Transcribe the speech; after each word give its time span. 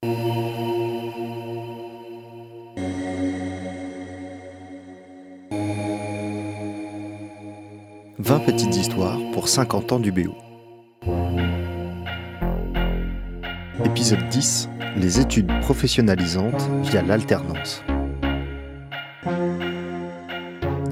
20 0.00 0.10
petites 8.46 8.76
histoires 8.76 9.18
pour 9.32 9.48
50 9.48 9.90
ans 9.90 9.98
du 9.98 10.12
BO. 10.12 10.36
Épisode 13.84 14.28
10 14.28 14.68
Les 14.96 15.18
études 15.18 15.50
professionnalisantes 15.62 16.70
via 16.82 17.02
l'alternance. 17.02 17.82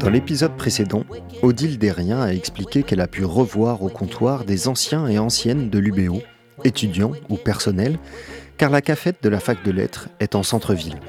Dans 0.00 0.10
l'épisode 0.10 0.56
précédent, 0.56 1.04
Odile 1.42 1.78
Derrien 1.78 2.20
a 2.22 2.32
expliqué 2.32 2.82
qu'elle 2.82 3.00
a 3.00 3.06
pu 3.06 3.24
revoir 3.24 3.84
au 3.84 3.88
comptoir 3.88 4.44
des 4.44 4.66
anciens 4.66 5.06
et 5.06 5.20
anciennes 5.20 5.70
de 5.70 5.78
l'UBO, 5.78 6.22
étudiants 6.64 7.12
ou 7.28 7.36
personnels, 7.36 7.98
car 8.58 8.70
la 8.70 8.80
cafette 8.80 9.22
de 9.22 9.28
la 9.28 9.40
fac 9.40 9.62
de 9.64 9.70
lettres 9.70 10.08
est 10.20 10.34
en 10.34 10.42
centre-ville. 10.42 11.00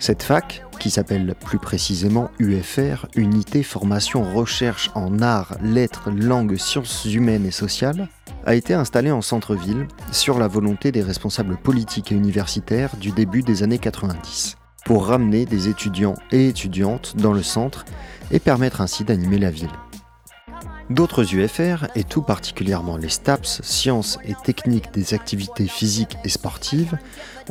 Cette 0.00 0.22
fac, 0.22 0.64
qui 0.78 0.90
s'appelle 0.90 1.34
plus 1.44 1.58
précisément 1.58 2.30
UFR, 2.38 3.06
Unité 3.16 3.64
Formation 3.64 4.22
Recherche 4.22 4.90
en 4.94 5.20
Arts, 5.20 5.56
Lettres, 5.60 6.10
Langues, 6.10 6.56
Sciences 6.56 7.04
Humaines 7.04 7.46
et 7.46 7.50
Sociales, 7.50 8.08
a 8.46 8.54
été 8.54 8.74
installée 8.74 9.10
en 9.10 9.22
centre-ville 9.22 9.88
sur 10.12 10.38
la 10.38 10.46
volonté 10.46 10.92
des 10.92 11.02
responsables 11.02 11.56
politiques 11.56 12.12
et 12.12 12.14
universitaires 12.14 12.96
du 12.96 13.10
début 13.10 13.42
des 13.42 13.64
années 13.64 13.78
90, 13.78 14.56
pour 14.84 15.06
ramener 15.06 15.46
des 15.46 15.68
étudiants 15.68 16.14
et 16.30 16.46
étudiantes 16.48 17.16
dans 17.16 17.32
le 17.32 17.42
centre 17.42 17.84
et 18.30 18.38
permettre 18.38 18.80
ainsi 18.80 19.02
d'animer 19.02 19.38
la 19.38 19.50
ville. 19.50 19.68
D'autres 20.90 21.34
UFR, 21.34 21.86
et 21.96 22.04
tout 22.04 22.22
particulièrement 22.22 22.96
les 22.96 23.10
STAPS, 23.10 23.60
sciences 23.62 24.18
et 24.24 24.34
techniques 24.42 24.92
des 24.92 25.12
activités 25.12 25.66
physiques 25.66 26.16
et 26.24 26.30
sportives, 26.30 26.96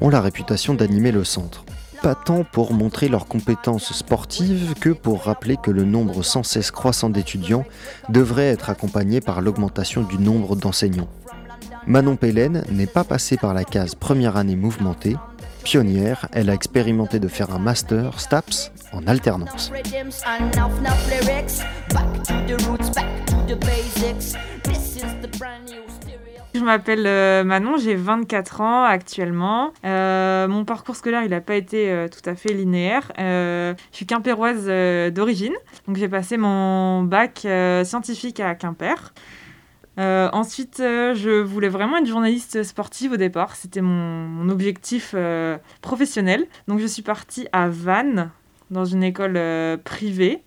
ont 0.01 0.09
la 0.09 0.21
réputation 0.21 0.73
d'animer 0.73 1.11
le 1.11 1.23
centre. 1.23 1.63
Pas 2.01 2.15
tant 2.15 2.43
pour 2.43 2.73
montrer 2.73 3.09
leurs 3.09 3.27
compétences 3.27 3.93
sportives 3.93 4.73
que 4.79 4.89
pour 4.89 5.23
rappeler 5.23 5.57
que 5.61 5.71
le 5.71 5.83
nombre 5.83 6.23
sans 6.23 6.43
cesse 6.43 6.71
croissant 6.71 7.09
d'étudiants 7.11 7.65
devrait 8.09 8.47
être 8.47 8.71
accompagné 8.71 9.21
par 9.21 9.41
l'augmentation 9.41 10.01
du 10.01 10.17
nombre 10.17 10.55
d'enseignants. 10.55 11.09
Manon 11.85 12.15
Pélène 12.15 12.63
n'est 12.71 12.87
pas 12.87 13.03
passée 13.03 13.37
par 13.37 13.53
la 13.53 13.63
case 13.63 13.95
première 13.95 14.35
année 14.35 14.55
mouvementée. 14.55 15.15
Pionnière, 15.63 16.27
elle 16.33 16.49
a 16.49 16.53
expérimenté 16.53 17.19
de 17.19 17.27
faire 17.27 17.53
un 17.53 17.59
master 17.59 18.19
STAPS 18.19 18.71
en 18.91 19.05
alternance. 19.07 19.71
Je 26.53 26.63
m'appelle 26.63 27.05
euh, 27.05 27.43
Manon, 27.43 27.77
j'ai 27.77 27.93
24 27.93 28.61
ans 28.61 28.83
actuellement. 28.83 29.71
Euh, 29.85 30.47
mon 30.47 30.65
parcours 30.65 30.95
scolaire, 30.95 31.23
il 31.23 31.29
n'a 31.29 31.41
pas 31.41 31.55
été 31.55 31.91
euh, 31.91 32.07
tout 32.07 32.27
à 32.27 32.35
fait 32.35 32.53
linéaire. 32.53 33.11
je 33.17 33.75
suis 33.91 34.07
quimpéroise 34.07 34.65
d'origine, 35.13 35.53
donc 35.87 35.97
j'ai 35.97 36.09
passé 36.09 36.37
mon 36.37 37.03
bac 37.03 37.45
scientifique 37.83 38.39
à 38.39 38.55
Quimper. 38.55 39.13
ensuite, 39.97 40.77
je 40.79 41.41
voulais 41.41 41.69
vraiment 41.69 41.97
être 41.97 42.07
journaliste 42.07 42.63
sportive 42.63 43.13
au 43.13 43.17
départ. 43.17 43.55
C'était 43.55 43.81
mon, 43.81 44.27
mon, 44.27 44.49
objectif 44.49 45.13
professionnel. 45.81 46.47
Donc, 46.67 46.79
je 46.79 46.87
suis 46.87 47.03
partie 47.03 47.47
à 47.51 47.67
Vannes, 47.69 48.31
dans 48.71 48.85
une 48.85 49.03
école 49.03 49.39
privée. 49.83 50.41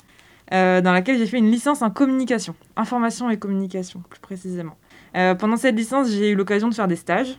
Euh, 0.52 0.80
dans 0.80 0.92
laquelle 0.92 1.16
j'ai 1.16 1.26
fait 1.26 1.38
une 1.38 1.50
licence 1.50 1.80
en 1.80 1.90
communication, 1.90 2.56
information 2.74 3.30
et 3.30 3.38
communication 3.38 4.02
plus 4.08 4.18
précisément. 4.18 4.76
Euh, 5.16 5.36
pendant 5.36 5.56
cette 5.56 5.76
licence, 5.76 6.10
j'ai 6.10 6.30
eu 6.30 6.34
l'occasion 6.34 6.68
de 6.68 6.74
faire 6.74 6.88
des 6.88 6.96
stages 6.96 7.38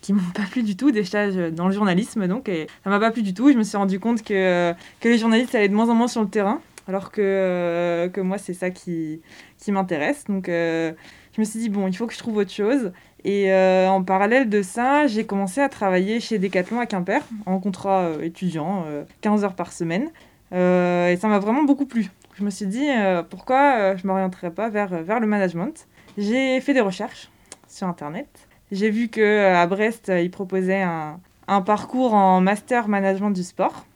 qui 0.00 0.12
m'ont 0.12 0.20
pas 0.34 0.42
plu 0.42 0.64
du 0.64 0.76
tout, 0.76 0.90
des 0.90 1.04
stages 1.04 1.36
dans 1.36 1.68
le 1.68 1.72
journalisme 1.72 2.26
donc, 2.26 2.48
et 2.48 2.66
ça 2.82 2.90
m'a 2.90 2.98
pas 2.98 3.12
plu 3.12 3.22
du 3.22 3.32
tout. 3.32 3.52
Je 3.52 3.56
me 3.56 3.62
suis 3.62 3.76
rendu 3.76 4.00
compte 4.00 4.24
que, 4.24 4.72
que 5.00 5.08
les 5.08 5.18
journalistes 5.18 5.54
allaient 5.54 5.68
de 5.68 5.74
moins 5.74 5.88
en 5.88 5.94
moins 5.94 6.08
sur 6.08 6.22
le 6.22 6.28
terrain, 6.28 6.60
alors 6.88 7.12
que, 7.12 7.20
euh, 7.22 8.08
que 8.08 8.20
moi 8.20 8.38
c'est 8.38 8.54
ça 8.54 8.70
qui, 8.70 9.20
qui 9.58 9.70
m'intéresse. 9.70 10.24
Donc 10.24 10.46
je 10.48 10.94
me 11.38 11.44
suis 11.44 11.60
dit, 11.60 11.68
bon, 11.68 11.86
il 11.86 11.96
faut 11.96 12.08
que 12.08 12.14
je 12.14 12.18
trouve 12.18 12.38
autre 12.38 12.50
chose. 12.50 12.90
Et 13.24 13.52
en 13.52 14.02
parallèle 14.02 14.48
de 14.48 14.62
ça, 14.62 15.06
j'ai 15.06 15.26
commencé 15.26 15.60
à 15.60 15.68
travailler 15.68 16.20
chez 16.20 16.38
Decathlon 16.38 16.80
à 16.80 16.86
Quimper, 16.86 17.22
en 17.46 17.58
contrat 17.60 18.12
étudiant, 18.22 18.84
15 19.20 19.44
heures 19.44 19.54
par 19.54 19.72
semaine. 19.72 20.10
Euh, 20.52 21.08
et 21.08 21.16
ça 21.16 21.28
m'a 21.28 21.38
vraiment 21.38 21.62
beaucoup 21.62 21.86
plu. 21.86 22.10
Je 22.34 22.44
me 22.44 22.50
suis 22.50 22.66
dit, 22.66 22.88
euh, 22.88 23.22
pourquoi 23.22 23.76
euh, 23.76 23.96
je 23.96 24.02
ne 24.02 24.08
m'orienterais 24.08 24.50
pas 24.50 24.68
vers, 24.68 25.02
vers 25.02 25.20
le 25.20 25.26
management? 25.26 25.86
J'ai 26.18 26.60
fait 26.60 26.74
des 26.74 26.80
recherches 26.80 27.30
sur 27.68 27.86
Internet. 27.86 28.28
J'ai 28.72 28.90
vu 28.90 29.08
qu'à 29.08 29.66
Brest, 29.66 30.12
ils 30.14 30.30
proposaient 30.30 30.82
un, 30.82 31.20
un 31.48 31.60
parcours 31.60 32.14
en 32.14 32.40
master 32.40 32.88
management 32.88 33.30
du 33.30 33.42
sport. 33.42 33.86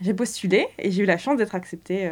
J'ai 0.00 0.12
postulé 0.12 0.66
et 0.78 0.90
j'ai 0.90 1.02
eu 1.02 1.06
la 1.06 1.16
chance 1.16 1.38
d'être 1.38 1.54
acceptée 1.54 2.10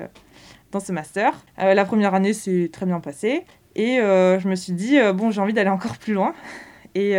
dans 0.72 0.80
ce 0.80 0.92
master. 0.92 1.44
la 1.58 1.84
première 1.84 2.14
année 2.14 2.32
s'est 2.32 2.70
très 2.72 2.86
bien 2.86 3.00
passée 3.00 3.44
et 3.76 3.96
je 3.98 4.48
me 4.48 4.54
suis 4.54 4.72
dit, 4.72 4.98
bon, 5.14 5.30
j'ai 5.30 5.40
envie 5.40 5.52
d'aller 5.52 5.70
encore 5.70 5.96
plus 5.98 6.14
loin. 6.14 6.34
Et, 6.96 7.14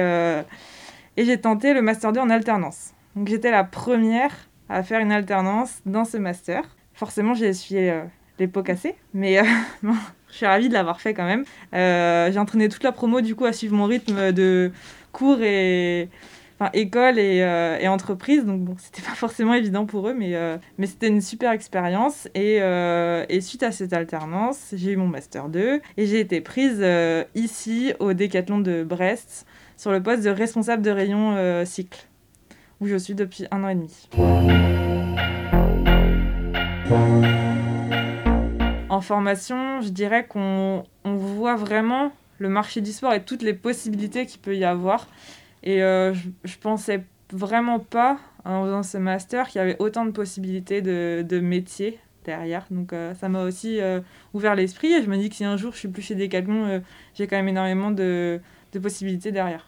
et 1.17 1.25
j'ai 1.25 1.37
tenté 1.37 1.73
le 1.73 1.81
master 1.81 2.13
2 2.13 2.21
en 2.21 2.29
alternance. 2.29 2.93
Donc 3.15 3.27
j'étais 3.27 3.51
la 3.51 3.63
première 3.63 4.31
à 4.69 4.83
faire 4.83 4.99
une 4.99 5.11
alternance 5.11 5.81
dans 5.85 6.05
ce 6.05 6.17
master. 6.17 6.63
Forcément, 6.93 7.33
j'ai 7.33 7.47
essuyé 7.47 7.91
euh, 7.91 8.03
les 8.39 8.47
pots 8.47 8.63
cassés, 8.63 8.95
mais 9.13 9.39
euh, 9.39 9.43
je 9.83 10.35
suis 10.35 10.45
ravie 10.45 10.69
de 10.69 10.73
l'avoir 10.73 10.99
fait 10.99 11.13
quand 11.13 11.25
même. 11.25 11.45
Euh, 11.73 12.31
j'ai 12.31 12.39
entraîné 12.39 12.69
toute 12.69 12.83
la 12.83 12.91
promo 12.91 13.21
du 13.21 13.35
coup 13.35 13.45
à 13.45 13.53
suivre 13.53 13.75
mon 13.75 13.85
rythme 13.85 14.31
de 14.31 14.71
cours 15.11 15.41
et 15.41 16.09
enfin, 16.59 16.69
école 16.73 17.19
et, 17.19 17.37
et, 17.81 17.87
entreprise. 17.87 18.45
Donc 18.45 18.61
bon, 18.61 18.75
c'était 18.77 19.01
pas 19.01 19.15
forcément 19.15 19.53
évident 19.53 19.85
pour 19.85 20.09
eux, 20.09 20.13
mais, 20.13 20.33
mais 20.77 20.87
c'était 20.87 21.07
une 21.07 21.21
super 21.21 21.51
expérience. 21.51 22.27
Et, 22.35 22.57
et, 22.57 23.41
suite 23.41 23.63
à 23.63 23.71
cette 23.71 23.93
alternance, 23.93 24.73
j'ai 24.73 24.91
eu 24.91 24.97
mon 24.97 25.07
master 25.07 25.49
2 25.49 25.81
et 25.97 26.05
j'ai 26.05 26.19
été 26.19 26.41
prise 26.41 26.83
ici 27.35 27.93
au 27.99 28.13
Décathlon 28.13 28.59
de 28.59 28.83
Brest 28.83 29.45
sur 29.77 29.91
le 29.91 30.01
poste 30.01 30.23
de 30.23 30.29
responsable 30.29 30.81
de 30.81 30.91
rayon 30.91 31.65
cycle 31.65 32.07
où 32.81 32.87
je 32.87 32.95
suis 32.95 33.15
depuis 33.15 33.45
un 33.51 33.63
an 33.63 33.69
et 33.69 33.75
demi. 33.75 34.09
En 38.89 39.01
formation, 39.01 39.81
je 39.81 39.89
dirais 39.89 40.25
qu'on 40.27 40.83
voit 41.03 41.55
vraiment 41.55 42.11
le 42.37 42.49
marché 42.49 42.81
du 42.81 42.91
sport 42.91 43.13
et 43.13 43.23
toutes 43.23 43.41
les 43.41 43.53
possibilités 43.53 44.25
qu'il 44.25 44.39
peut 44.39 44.55
y 44.55 44.65
avoir. 44.65 45.07
Et 45.65 45.83
euh, 45.83 46.13
je, 46.13 46.29
je, 46.43 46.57
pensais 46.57 47.03
vraiment 47.31 47.79
pas, 47.79 48.17
en 48.43 48.63
faisant 48.63 48.83
ce 48.83 48.97
master, 48.97 49.47
qu'il 49.47 49.59
y 49.59 49.61
avait 49.61 49.77
autant 49.79 50.05
de 50.05 50.11
possibilités 50.11 50.81
de, 50.81 51.25
de 51.27 51.39
métiers 51.39 51.99
derrière. 52.23 52.65
Donc 52.71 52.93
euh, 52.93 53.13
ça 53.15 53.29
m'a 53.29 53.43
aussi 53.43 53.81
euh, 53.81 53.99
ouvert 54.33 54.55
l'esprit 54.55 54.93
et 54.93 55.03
je 55.03 55.09
me 55.09 55.17
dis 55.17 55.29
que 55.29 55.35
si 55.35 55.45
un 55.45 55.57
jour 55.57 55.73
je 55.73 55.79
suis 55.79 55.87
plus 55.87 56.01
chez 56.01 56.15
Decathlon, 56.15 56.81
j'ai 57.13 57.27
quand 57.27 57.35
même 57.35 57.49
énormément 57.49 57.91
de, 57.91 58.39
de 58.73 58.79
possibilités 58.79 59.31
derrière. 59.31 59.67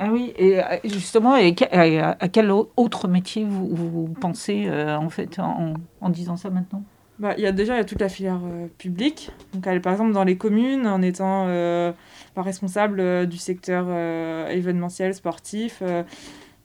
Ah 0.00 0.10
oui, 0.12 0.32
et 0.36 0.62
euh, 0.62 0.76
justement, 0.84 1.34
à 1.34 2.28
quel 2.28 2.50
autre 2.52 3.08
métier 3.08 3.44
vous, 3.44 4.14
pensez 4.20 4.66
euh, 4.68 4.96
en 4.96 5.10
fait 5.10 5.40
en, 5.40 6.08
disant 6.08 6.36
ça 6.36 6.50
maintenant? 6.50 6.84
Bah, 7.18 7.34
il 7.36 7.42
y 7.42 7.48
a 7.48 7.52
déjà 7.52 7.74
il 7.74 7.78
y 7.78 7.80
a 7.80 7.84
toute 7.84 8.00
la 8.00 8.08
filière 8.08 8.38
euh, 8.44 8.68
publique. 8.78 9.30
Donc, 9.52 9.64
par 9.80 9.92
exemple, 9.92 10.12
dans 10.12 10.22
les 10.22 10.36
communes, 10.36 10.86
en 10.86 11.02
étant 11.02 11.48
responsable 12.42 13.26
du 13.26 13.36
secteur 13.36 13.88
événementiel, 14.50 15.14
sportif, 15.14 15.82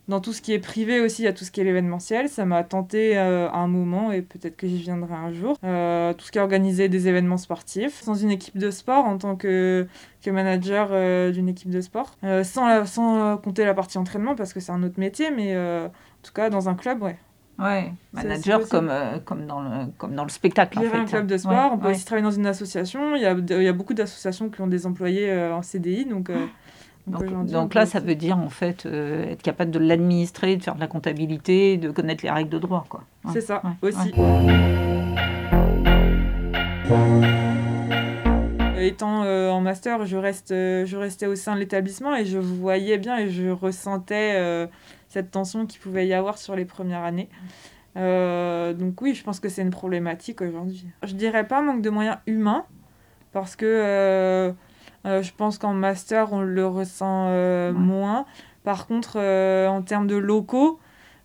dans 0.10 0.20
tout 0.20 0.34
ce 0.34 0.42
qui 0.42 0.52
est 0.52 0.60
privé 0.60 1.00
aussi, 1.00 1.22
il 1.22 1.26
y 1.26 1.28
a 1.30 1.34
tout 1.34 1.46
ce 1.46 1.52
qui 1.52 1.62
est 1.62 1.64
l'événementiel. 1.64 2.28
Ça 2.28 2.46
m'a 2.46 2.64
tenté 2.64 3.18
euh, 3.18 3.50
à 3.50 3.58
un 3.58 3.68
moment 3.68 4.12
et 4.12 4.22
peut-être 4.22 4.58
que 4.58 4.68
j'y 4.68 4.78
viendrai 4.78 5.14
un 5.14 5.32
jour. 5.32 5.58
Euh, 5.64 6.14
tout 6.14 6.26
ce 6.26 6.32
qui 6.32 6.40
est 6.40 6.42
organisé 6.42 6.90
des 6.90 7.08
événements 7.08 7.38
sportifs, 7.38 8.04
dans 8.06 8.14
une 8.14 8.32
équipe 8.32 8.58
de 8.58 8.70
sport 8.70 9.06
en 9.06 9.18
tant 9.18 9.36
que, 9.36 9.88
que 10.22 10.30
manager 10.30 10.90
euh, 10.92 11.32
d'une 11.32 11.48
équipe 11.48 11.70
de 11.70 11.82
sport. 11.82 12.18
sans, 12.44 12.86
sans 12.86 13.38
compter 13.38 13.64
la 13.66 13.74
partie 13.74 13.98
entraînement 13.98 14.36
parce 14.36 14.54
que 14.54 14.60
c'est 14.60 14.72
un 14.72 14.84
autre 14.84 15.00
métier, 15.00 15.31
mais 15.31 15.56
en 15.58 15.90
tout 16.22 16.34
cas 16.34 16.50
dans 16.50 16.68
un 16.68 16.76
club, 16.76 17.02
ouais. 17.02 17.18
Ouais, 17.60 17.94
manager 18.14 18.68
comme, 18.68 18.92
comme, 19.26 19.46
dans 19.46 19.62
le, 19.62 19.86
comme 19.98 20.16
dans 20.16 20.24
le 20.24 20.30
spectacle. 20.30 20.80
Gérer 20.80 20.98
un 20.98 21.06
club 21.06 21.28
de 21.28 21.38
sport, 21.38 21.72
on 21.74 21.78
peut 21.78 21.92
aussi 21.92 22.04
travailler 22.04 22.24
dans 22.24 22.32
une 22.32 22.48
association. 22.48 23.16
Il 23.16 23.22
y 23.22 23.26
a, 23.26 23.34
il 23.34 23.64
y 23.64 23.68
a 23.68 23.74
beaucoup 23.74 23.94
d'associations 23.94 24.50
qui 24.50 24.60
ont 24.62 24.68
des 24.68 24.86
employés 24.88 25.32
en 25.32 25.62
CDI, 25.62 26.06
donc 26.06 26.32
donc, 27.06 27.74
là, 27.74 27.86
ça 27.86 28.00
veut 28.00 28.16
dire 28.16 28.38
en 28.38 28.50
fait 28.50 28.86
euh, 28.86 29.32
être 29.32 29.42
capable 29.42 29.72
de 29.72 29.80
l'administrer, 29.80 30.56
de 30.56 30.64
faire 30.64 30.76
de 30.76 30.80
la 30.80 30.88
comptabilité, 30.88 31.78
de 31.78 31.92
connaître 31.92 32.24
les 32.24 32.32
règles 32.32 32.50
de 32.50 32.60
droit. 32.60 32.86
quoi. 32.88 33.04
C'est 33.34 33.42
ça, 33.42 33.62
aussi. 33.82 34.14
Étant 38.78 39.24
euh, 39.24 39.50
en 39.50 39.62
master, 39.62 40.06
je, 40.06 40.18
reste, 40.18 40.52
euh, 40.52 40.86
je 40.86 40.98
restais 40.98 41.26
au 41.26 41.36
sein 41.36 41.56
de 41.56 41.60
l'établissement 41.60 42.16
et 42.16 42.26
je 42.26 42.38
voyais 42.38 42.98
bien 42.98 43.18
et 43.18 43.30
je 43.30 43.50
ressentais 43.50 44.68
cette 45.13 45.30
tension 45.31 45.65
qu'il 45.68 45.80
pouvait 45.80 46.07
y 46.07 46.13
avoir 46.13 46.38
sur 46.38 46.56
les 46.56 46.65
premières 46.65 47.04
années. 47.04 47.30
donc 47.95 49.01
oui, 49.01 49.13
je 49.13 49.24
pense 49.24 49.39
que 49.39 49.48
c'est 49.48 49.62
une 49.62 49.69
problématique 49.69 50.42
aujourd'hui. 50.42 50.88
Je 51.04 51.13
dirais 51.13 51.48
pas 51.48 51.62
manque 51.62 51.81
de 51.83 51.89
moyens 51.92 52.18
humains, 52.25 52.65
parce 53.31 53.56
que 53.56 53.65
euh, 53.65 54.54
je 55.06 55.31
pense 55.36 55.57
qu'en 55.60 55.74
master, 55.74 56.33
on 56.33 56.42
le 56.42 56.65
ressent 56.65 57.27
euh, 57.30 57.71
moins. 57.74 58.25
Par 58.63 58.88
contre, 58.88 59.19
en 59.19 59.81
termes 59.83 60.07
de 60.07 60.15
locaux, 60.15 60.80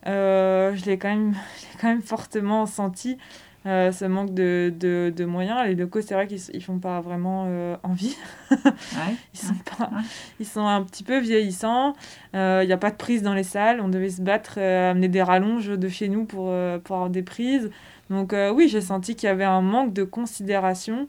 je 0.05 0.84
l'ai 0.84 0.99
quand, 0.99 1.08
même, 1.08 1.34
quand 1.81 1.88
même 1.88 2.02
fortement 2.02 2.67
senti. 2.67 3.17
Euh, 3.69 3.93
ce 3.93 4.06
manque 4.06 4.32
de, 4.32 4.73
de, 4.75 5.12
de, 5.15 5.25
moyens. 5.26 5.67
Les 5.67 5.75
locaux, 5.75 6.00
c'est 6.00 6.15
vrai 6.15 6.26
qu'ils 6.26 6.41
ne 6.55 6.61
font 6.61 6.79
pas 6.79 7.03
vraiment 7.03 7.44
euh, 7.49 7.76
envie. 7.82 8.17
ils, 8.50 9.38
sont 9.38 9.55
pas, 9.76 9.91
ils 10.41 10.47
sont 10.47 10.67
un 10.67 10.82
petit 10.85 11.05
peu 11.05 11.19
vieillissants. 11.19 11.93
Il 12.32 12.38
euh, 12.38 12.65
n'y 12.65 12.73
a 12.73 12.79
pas 12.79 12.91
de 12.91 12.97
prise 12.97 13.23
dans 13.23 13.35
les 13.35 13.43
salles. 13.43 13.82
On 13.82 13.91
devait 13.91 14.09
se 14.09 14.23
battre, 14.23 14.59
amener 14.59 15.09
des 15.09 15.23
rallonges 15.23 15.69
de 15.69 15.88
chez 15.88 16.09
nous 16.09 16.25
pour, 16.25 16.55
pour 16.82 16.97
avoir 16.97 17.11
des 17.11 17.23
prises. 17.23 17.70
Donc 18.09 18.35
oui, 18.55 18.69
j'ai 18.69 18.81
senti 18.81 19.15
qu'il 19.17 19.26
y 19.26 19.31
avait 19.31 19.44
un 19.44 19.61
manque 19.61 19.93
de 19.93 20.05
considération 20.05 21.06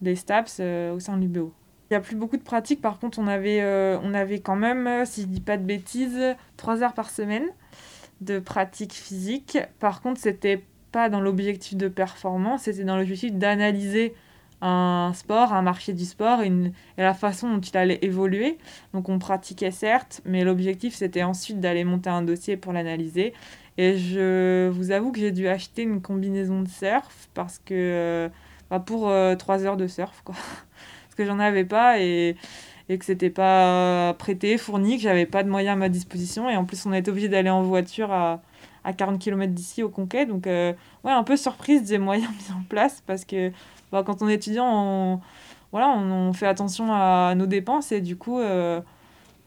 des 0.00 0.16
STAPS 0.16 0.60
au 0.92 0.98
sein 0.98 1.16
de 1.16 1.22
l'UBO. 1.22 1.52
Il 1.90 1.94
n'y 1.94 1.96
a 1.98 2.00
plus 2.00 2.16
beaucoup 2.16 2.36
de 2.36 2.42
pratiques. 2.42 2.80
Par 2.80 2.98
contre, 2.98 3.20
on 3.20 3.28
avait, 3.28 3.62
on 4.02 4.12
avait 4.12 4.40
quand 4.40 4.56
même, 4.56 5.04
si 5.04 5.22
je 5.22 5.26
ne 5.28 5.32
dis 5.32 5.40
pas 5.40 5.56
de 5.56 5.64
bêtises, 5.64 6.34
trois 6.56 6.82
heures 6.82 6.94
par 6.94 7.10
semaine 7.10 7.44
de 8.22 8.40
pratique 8.40 8.92
physique. 8.92 9.58
Par 9.78 10.00
contre, 10.00 10.20
c'était 10.20 10.64
pas 10.92 11.08
dans 11.08 11.20
l'objectif 11.20 11.76
de 11.76 11.88
performance, 11.88 12.62
c'était 12.62 12.84
dans 12.84 12.96
l'objectif 12.96 13.32
d'analyser 13.32 14.14
un 14.62 15.12
sport, 15.14 15.52
un 15.52 15.62
marché 15.62 15.92
du 15.92 16.04
sport 16.04 16.40
et, 16.40 16.52
la 16.96 17.14
façon 17.14 17.52
dont 17.52 17.60
il 17.60 17.76
allait 17.76 17.98
évoluer. 18.02 18.58
Donc 18.94 19.08
on 19.08 19.18
pratiquait 19.18 19.72
certes, 19.72 20.20
mais 20.24 20.44
l'objectif 20.44 20.94
c'était 20.94 21.24
ensuite 21.24 21.60
d'aller 21.60 21.84
monter 21.84 22.10
un 22.10 22.22
dossier 22.22 22.56
pour 22.56 22.72
l'analyser. 22.72 23.34
Et 23.76 23.98
je 23.98 24.68
vous 24.68 24.92
avoue 24.92 25.10
que 25.12 25.18
j'ai 25.18 25.32
dû 25.32 25.48
acheter 25.48 25.82
une 25.82 26.00
combinaison 26.00 26.62
de 26.62 26.68
surf 26.68 27.28
parce 27.34 27.58
que 27.58 27.72
euh, 27.72 28.28
bah, 28.70 28.78
pour 28.78 29.08
euh, 29.08 29.34
trois 29.34 29.64
heures 29.64 29.76
de 29.76 29.88
surf 29.88 30.22
quoi. 30.24 30.36
parce 31.04 31.14
que 31.16 31.24
j'en 31.24 31.40
avais 31.40 31.64
pas 31.64 31.98
et, 31.98 32.36
et 32.88 32.98
que 32.98 33.04
c'était 33.04 33.30
pas 33.30 34.14
prêté, 34.14 34.58
fourni, 34.58 34.96
que 34.96 35.02
j'avais 35.02 35.26
pas 35.26 35.42
de 35.42 35.48
moyens 35.48 35.72
à 35.72 35.76
ma 35.76 35.88
disposition 35.88 36.48
et 36.48 36.56
en 36.56 36.64
plus 36.64 36.86
on 36.86 36.92
été 36.92 37.10
obligé 37.10 37.28
d'aller 37.28 37.50
en 37.50 37.62
voiture 37.62 38.12
à 38.12 38.42
à 38.84 38.92
40 38.92 39.18
km 39.18 39.52
d'ici 39.52 39.82
au 39.82 39.88
Conquet. 39.88 40.26
Donc, 40.26 40.46
euh, 40.46 40.72
ouais, 41.04 41.12
un 41.12 41.24
peu 41.24 41.36
surprise 41.36 41.82
des 41.84 41.98
moyens 41.98 42.30
mis 42.48 42.54
en 42.54 42.62
place 42.68 43.02
parce 43.06 43.24
que 43.24 43.50
bah, 43.90 44.02
quand 44.04 44.22
on 44.22 44.28
est 44.28 44.34
étudiant, 44.34 44.66
on, 44.66 45.20
voilà, 45.70 45.90
on, 45.90 46.32
fait 46.32 46.46
attention 46.46 46.92
à 46.92 47.34
nos 47.34 47.46
dépenses 47.46 47.92
et 47.92 48.00
du 48.00 48.16
coup, 48.16 48.38
euh, 48.38 48.80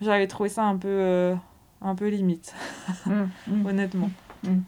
j'avais 0.01 0.27
trouvé 0.27 0.49
ça 0.49 0.63
un 0.63 0.77
peu, 0.77 0.87
euh, 0.89 1.35
un 1.81 1.95
peu 1.95 2.07
limite, 2.07 2.53
mmh, 3.05 3.23
mmh. 3.47 3.65
honnêtement. 3.65 4.09
Mmh. 4.43 4.59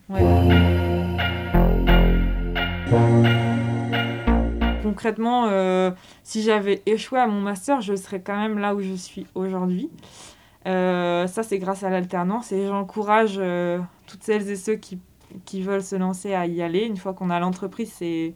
Concrètement, 4.84 5.94
si 6.24 6.42
j'avais 6.42 6.82
échoué 6.86 7.20
à 7.20 7.28
mon 7.28 7.42
master, 7.42 7.82
je 7.82 7.96
serais 7.96 8.22
quand 8.22 8.38
même 8.38 8.58
là 8.58 8.74
où 8.74 8.82
je 8.82 8.94
suis 8.94 9.28
aujourd'hui. 9.36 9.92
Ça, 10.68 11.44
c'est 11.44 11.60
grâce 11.60 11.84
à 11.84 11.90
l'alternance 11.90 12.52
et 12.52 12.68
j'encourage 12.68 13.42
toutes 14.06 14.24
celles 14.24 14.50
et 14.50 14.56
ceux 14.56 14.76
qui, 14.76 15.00
qui 15.46 15.62
veulent 15.62 15.84
se 15.84 15.96
lancer 15.96 16.34
à 16.34 16.46
y 16.46 16.62
aller. 16.62 16.86
Une 16.86 16.98
fois 16.98 17.14
qu'on 17.14 17.30
a 17.30 17.40
l'entreprise, 17.40 17.92
c'est 17.94 18.34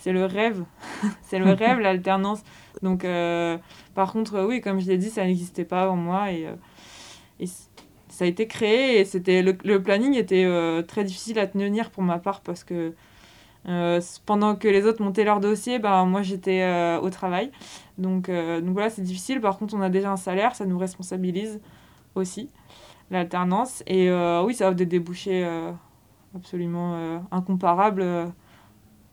c'est 0.00 0.12
le 0.12 0.24
rêve. 0.24 0.64
c'est 1.22 1.38
le 1.38 1.52
rêve, 1.52 1.78
l'alternance. 1.78 2.42
Donc, 2.82 3.04
euh, 3.04 3.58
par 3.94 4.12
contre, 4.12 4.44
oui, 4.44 4.60
comme 4.60 4.80
je 4.80 4.88
l'ai 4.88 4.96
dit, 4.96 5.10
ça 5.10 5.24
n'existait 5.24 5.64
pas 5.64 5.82
avant 5.82 5.96
moi. 5.96 6.32
Et, 6.32 6.46
euh, 6.46 7.46
ça 8.08 8.24
a 8.24 8.26
été 8.26 8.46
créé. 8.46 8.98
Et 8.98 9.04
c'était 9.04 9.42
le, 9.42 9.82
planning 9.82 10.14
était 10.14 10.44
euh, 10.44 10.82
très 10.82 11.04
difficile 11.04 11.38
à 11.38 11.46
tenir 11.46 11.90
pour 11.90 12.02
ma 12.02 12.18
part 12.18 12.40
parce 12.40 12.64
que 12.64 12.94
pendant 14.24 14.56
que 14.56 14.68
les 14.68 14.86
autres 14.86 15.02
montaient 15.02 15.24
leur 15.24 15.38
dossier, 15.38 15.78
bah, 15.78 16.02
moi 16.06 16.22
j'étais 16.22 16.64
au 17.02 17.10
travail. 17.10 17.52
Donc, 18.00 18.30
donc 18.30 18.72
voilà, 18.72 18.90
c'est 18.90 19.02
difficile. 19.02 19.40
Par 19.40 19.58
contre, 19.58 19.74
on 19.74 19.80
a 19.80 19.90
déjà 19.90 20.10
un 20.10 20.16
salaire, 20.16 20.56
ça 20.56 20.66
nous 20.66 20.78
responsabilise 20.78 21.60
aussi 22.14 22.50
l'alternance. 23.10 23.82
Et 23.86 24.08
euh, 24.08 24.42
oui, 24.42 24.54
ça 24.54 24.68
offre 24.68 24.76
des 24.76 24.86
débouchés 24.86 25.44
euh, 25.44 25.72
absolument 26.34 26.94
euh, 26.94 27.18
incomparables 27.30 28.04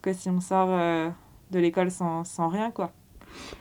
que 0.02 0.14
si 0.14 0.30
on 0.30 0.40
sort 0.40 0.70
de 0.70 1.60
l'école 1.60 1.92
sans, 1.92 2.24
sans, 2.24 2.48
rien, 2.48 2.72
quoi. 2.72 2.92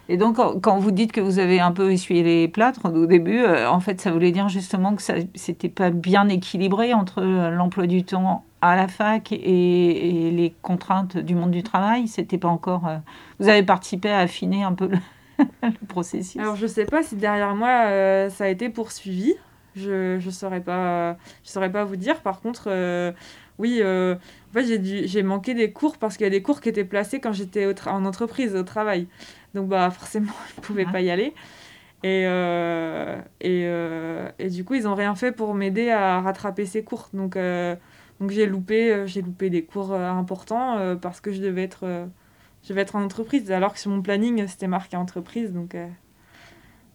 Et 0.09 0.17
donc, 0.17 0.39
quand 0.63 0.79
vous 0.79 0.93
dites 0.93 1.11
que 1.11 1.21
vous 1.21 1.39
avez 1.39 1.61
un 1.61 1.73
peu 1.73 1.91
essuyé 1.91 2.23
les 2.23 2.49
plâtres 2.49 2.87
au 2.87 3.07
début, 3.07 3.45
en 3.45 3.81
fait, 3.81 4.01
ça 4.01 4.13
voulait 4.13 4.31
dire 4.31 4.49
justement 4.49 4.95
que 4.95 5.03
ça 5.03 5.15
c'était 5.35 5.69
pas 5.69 5.91
bien 5.91 6.29
équilibré 6.29 6.95
entre 6.95 7.21
l'emploi 7.23 7.87
du 7.87 8.05
temps 8.05 8.45
à 8.63 8.77
la 8.77 8.87
fac 8.87 9.33
et, 9.33 10.31
les 10.31 10.55
contraintes 10.63 11.19
du 11.19 11.35
monde 11.35 11.51
du 11.51 11.65
travail? 11.65 12.07
C'était 12.07 12.39
pas 12.39 12.49
encore. 12.49 12.89
vous 13.41 13.49
avez 13.49 13.65
participé 13.65 14.09
à 14.09 14.21
affiner 14.21 14.63
un 14.63 14.73
peu 14.73 14.89
le 15.63 15.87
processus. 15.87 16.41
Alors, 16.41 16.57
je 16.57 16.67
sais 16.67 16.85
pas 16.87 17.03
si 17.03 17.17
derrière 17.17 17.55
moi 17.55 18.29
ça 18.31 18.45
a 18.45 18.49
été 18.49 18.69
poursuivi. 18.69 19.35
Je 19.77 20.25
ne 20.25 20.31
saurais, 20.31 20.63
pas, 20.63 21.19
je 21.45 21.51
saurais 21.51 21.71
pas 21.71 21.85
vous 21.85 21.97
dire. 21.97 22.23
Par 22.23 22.41
contre, 22.41 22.65
euh, 22.69 23.13
oui, 23.59 23.81
euh, 23.83 24.15
en 24.15 24.53
fait, 24.55 24.83
j'ai 25.07 25.23
manqué 25.23 25.53
des 25.55 25.71
cours 25.71 25.99
parce 25.99 26.17
qu'il 26.17 26.25
y 26.25 26.27
a 26.27 26.31
des 26.31 26.41
cours 26.41 26.63
qui 26.63 26.71
étaient 26.71 26.85
placés 26.85 27.21
quand 27.21 27.33
j'étais 27.33 27.67
en 27.87 28.07
entreprise, 28.07 28.57
au 28.57 28.63
travail. 28.63 29.07
Donc, 29.55 29.69
bah, 29.69 29.91
forcément, 29.97 30.33
je 30.49 30.61
ne 30.61 30.63
pouvais 30.63 30.87
pas 30.87 31.03
y 31.03 31.11
aller. 31.11 31.35
Et, 32.03 32.25
euh, 32.27 33.21
et, 33.41 33.67
et, 34.39 34.49
du 34.49 34.65
coup, 34.65 34.75
ils 34.75 34.85
n'ont 34.85 34.95
rien 34.95 35.15
fait 35.15 35.33
pour 35.33 35.55
m'aider 35.55 35.91
à 35.91 36.23
rattraper 36.23 36.65
ces 36.65 36.83
cours. 36.83 37.11
Donc, 37.13 37.37
donc 38.19 38.31
j'ai 38.31 38.47
loupé, 38.47 39.03
j'ai 39.07 39.21
loupé 39.21 39.51
des 39.51 39.65
cours 39.65 39.93
importants 39.93 40.97
parce 41.03 41.21
que 41.21 41.33
je 41.33 41.43
devais, 41.43 41.65
être, 41.65 42.09
je 42.67 42.73
devais 42.73 42.83
être 42.83 42.97
en 42.97 43.03
entreprise. 43.03 43.51
Alors 43.53 43.73
que 43.73 43.79
sur 43.79 43.91
mon 43.91 44.03
planning, 44.03 44.47
c'était 44.49 44.67
marqué 44.67 44.97
entreprise. 44.97 45.53
Donc, 45.53 45.77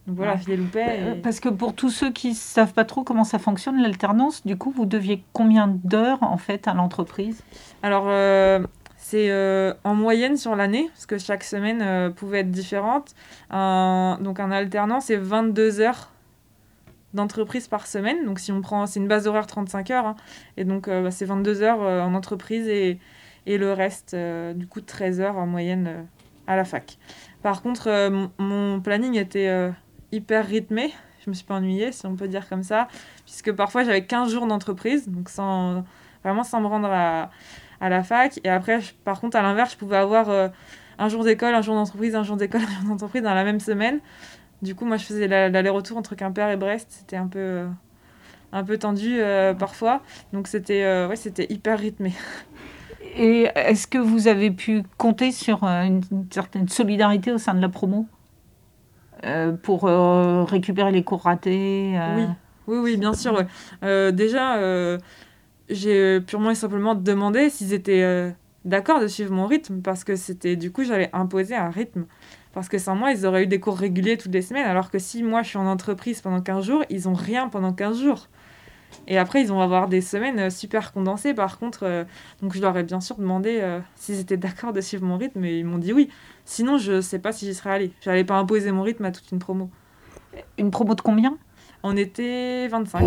donc 0.08 0.16
voilà, 0.16 0.36
je 0.36 0.52
les 0.52 0.60
euh, 0.76 1.16
Parce 1.22 1.40
que 1.40 1.50
pour 1.50 1.76
tous 1.76 1.92
ceux 1.92 2.12
qui 2.12 2.30
ne 2.30 2.36
savent 2.36 2.74
pas 2.74 2.86
trop 2.86 3.04
comment 3.04 3.24
ça 3.24 3.38
fonctionne, 3.38 3.82
l'alternance, 3.82 4.46
du 4.46 4.58
coup, 4.58 4.72
vous 4.72 4.86
deviez 4.86 5.24
combien 5.32 5.68
d'heures 5.68 6.24
en 6.24 6.38
fait 6.38 6.68
à 6.68 6.74
l'entreprise? 6.74 7.44
Alors, 7.84 8.06
euh, 8.08 8.66
c'est 8.98 9.30
euh, 9.30 9.74
en 9.84 9.94
moyenne 9.94 10.38
sur 10.38 10.56
l'année, 10.56 10.90
parce 10.94 11.06
que 11.06 11.20
chaque 11.20 11.44
semaine 11.44 12.12
pouvait 12.14 12.40
être 12.40 12.52
différente. 12.52 13.14
donc 13.52 14.40
un 14.40 14.52
alternant, 14.52 15.02
c'est 15.02 15.18
22 15.18 15.82
heures 15.82 16.10
d'entreprise 17.14 17.68
par 17.68 17.86
semaine. 17.86 18.26
Donc 18.26 18.40
si 18.40 18.52
on 18.52 18.62
prend, 18.62 18.88
c'est 18.88 19.00
une 19.00 19.08
base 19.08 19.28
horaire 19.28 19.46
35 19.46 19.92
heures. 19.92 20.08
Hein. 20.08 20.16
et 20.58 20.64
donc 20.64 20.88
bah, 20.90 21.12
c'est 21.12 21.26
22 21.26 21.62
heures 21.62 21.82
en 21.82 22.16
entreprise 22.16 22.68
et, 22.68 22.98
et 23.46 23.58
le 23.58 23.74
reste, 23.74 24.16
du 24.56 24.68
coup, 24.68 24.82
13 24.82 25.22
heures 25.22 25.38
en 25.38 25.48
moyenne 25.48 26.06
à 26.48 26.56
la 26.56 26.64
fac. 26.64 26.98
Par 27.42 27.62
contre, 27.62 28.10
mon 28.38 28.80
planning 28.82 29.16
était 29.16 29.72
hyper 30.12 30.46
rythmé. 30.46 30.94
Je 31.26 31.30
me 31.30 31.36
suis 31.36 31.46
pas 31.46 31.56
ennuyée, 31.56 31.92
si 31.92 32.06
on 32.06 32.16
peut 32.16 32.28
dire 32.28 32.48
comme 32.50 32.64
ça, 32.64 32.88
puisque 33.26 33.52
parfois 33.52 33.84
j'avais 33.84 34.06
15 34.06 34.32
jours 34.32 34.48
d'entreprise, 34.48 35.08
donc 35.08 35.30
sans, 35.30 35.84
vraiment 36.24 36.44
sans 36.44 36.62
me 36.62 36.68
rendre 36.68 36.90
à, 36.92 37.30
à 37.82 37.90
la 37.90 38.04
fac. 38.04 38.40
Et 38.44 38.50
après, 38.50 38.80
par 39.04 39.20
contre, 39.20 39.36
à 39.36 39.42
l'inverse, 39.42 39.74
je 39.74 39.78
pouvais 39.78 39.98
avoir 39.98 40.30
euh, 40.30 40.48
un 41.00 41.10
jour 41.10 41.24
d'école, 41.26 41.54
un 41.54 41.62
jour 41.62 41.76
d'entreprise, 41.76 42.16
un 42.16 42.24
jour 42.24 42.38
d'école, 42.38 42.62
un 42.80 42.82
jour 42.82 42.90
d'entreprise 42.92 43.24
dans 43.24 43.34
la 43.34 43.44
même 43.44 43.60
semaine. 43.60 44.00
Du 44.62 44.76
coup, 44.76 44.86
moi, 44.86 44.98
je 44.98 45.06
faisais 45.06 45.28
l'aller-retour 45.28 45.98
entre 45.98 46.16
Quimper 46.16 46.50
et 46.52 46.58
Brest. 46.58 46.88
C'était 46.92 47.18
un 47.18 47.28
peu, 47.28 47.40
euh, 47.40 47.68
un 48.52 48.64
peu 48.64 48.78
tendu 48.78 49.20
euh, 49.20 49.56
parfois. 49.56 50.04
Donc, 50.34 50.48
c'était 50.48 51.08
ouais, 51.08 51.16
c'était 51.16 51.48
hyper 51.50 51.80
rythmé. 51.80 52.14
Et 53.16 53.48
est-ce 53.56 53.88
que 53.88 53.98
vous 53.98 54.28
avez 54.28 54.52
pu 54.52 54.84
compter 54.98 55.32
sur 55.32 55.64
une 55.64 56.02
certaine 56.32 56.70
solidarité 56.70 57.32
au 57.32 57.38
sein 57.38 57.54
de 57.54 57.62
la 57.62 57.70
promo? 57.70 58.08
Euh, 59.24 59.52
pour 59.52 59.86
euh, 59.86 60.44
récupérer 60.44 60.92
les 60.92 61.04
cours 61.04 61.22
ratés 61.22 61.94
euh? 61.96 62.16
Oui, 62.16 62.26
oui, 62.68 62.78
oui, 62.80 62.98
bien 62.98 63.14
sûr. 63.14 63.44
déjà, 63.82 64.58
j'ai 65.70 66.22
purement 66.22 66.52
et 66.52 66.56
simplement 66.56 66.96
demandé 66.96 67.50
s'ils 67.50 67.74
étaient 67.74 68.34
d'accord 68.66 69.00
de 69.00 69.08
suivre 69.08 69.34
mon 69.34 69.48
rythme 69.48 69.82
parce 69.82 70.04
que 70.04 70.16
c'était 70.16 70.56
du 70.56 70.72
coup 70.72 70.84
j'allais 70.84 71.10
imposer 71.14 71.56
un 71.56 71.70
rythme 71.70 72.06
parce 72.54 72.70
que 72.70 72.78
sans 72.78 72.96
moi 72.96 73.12
ils 73.12 73.26
auraient 73.26 73.44
eu 73.44 73.48
des 73.48 73.60
cours 73.60 73.78
réguliers 73.78 74.18
toutes 74.18 74.34
les 74.34 74.42
semaines 74.42 74.68
alors 74.68 74.92
que 74.92 75.00
si 75.00 75.24
moi 75.24 75.42
je 75.42 75.50
suis 75.50 75.58
en 75.58 75.66
entreprise 75.66 76.22
pendant 76.22 76.42
15 76.42 76.66
jours 76.66 76.84
ils 76.90 77.10
ont 77.10 77.14
rien 77.14 77.50
pendant 77.50 77.74
15 77.74 78.02
jours 78.02 78.28
et 79.08 79.18
après 79.18 79.42
ils 79.42 79.48
vont 79.48 79.62
avoir 79.62 79.88
des 79.88 80.02
semaines 80.02 80.50
super 80.50 80.92
condensées 80.92 81.34
par 81.34 81.60
contre 81.60 82.06
donc 82.42 82.54
je 82.54 82.62
leur 82.62 82.78
ai 82.78 82.84
bien 82.84 83.00
sûr 83.00 83.18
demandé 83.18 83.62
s'ils 83.96 84.20
étaient 84.20 84.38
d'accord 84.38 84.74
de 84.74 84.82
suivre 84.82 85.06
mon 85.06 85.18
rythme 85.18 85.44
et 85.46 85.60
ils 85.60 85.66
m'ont 85.66 85.78
dit 85.78 85.94
oui 85.94 86.10
Sinon, 86.46 86.78
je 86.78 87.02
sais 87.02 87.20
pas 87.20 87.32
si 87.32 87.46
j'y 87.46 87.54
serais 87.54 87.72
allée. 87.72 87.92
J'allais 88.02 88.24
pas 88.24 88.36
imposer 88.36 88.72
mon 88.72 88.82
rythme 88.82 89.06
à 89.06 89.12
toute 89.12 89.32
une 89.32 89.40
promo. 89.40 89.70
Une 90.58 90.72
promo 90.72 90.96
de 90.96 91.02
combien? 91.02 91.38
On 91.84 91.96
était 91.96 92.68
25. 92.68 93.02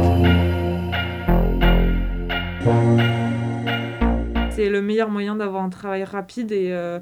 C'est 4.50 4.70
le 4.70 4.80
meilleur 4.80 5.10
moyen 5.10 5.36
d'avoir 5.36 5.62
un 5.62 5.68
travail 5.68 6.04
rapide 6.04 6.52
et, 6.52 6.70
euh, 6.72 7.00